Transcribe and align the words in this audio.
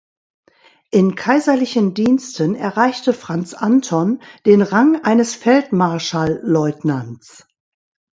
In 0.89 1.13
kaiserlichen 1.13 1.93
Diensten 1.93 2.55
erreichte 2.55 3.13
Franz 3.13 3.53
Anton 3.53 4.19
den 4.47 4.63
Rang 4.63 5.03
eines 5.03 5.35
Feldmarschallleutnants. 5.35 7.45